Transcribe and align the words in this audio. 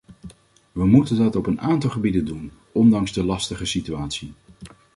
We 0.71 0.85
moeten 0.85 1.17
dat 1.17 1.35
op 1.35 1.45
een 1.47 1.61
aantal 1.61 1.89
gebieden 1.89 2.25
doen, 2.25 2.51
ondanks 2.71 3.13
de 3.13 3.23
lastige 3.23 3.65
situatie. 3.65 4.33